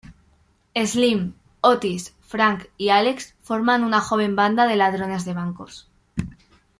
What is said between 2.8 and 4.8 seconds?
Alex forman una joven banda de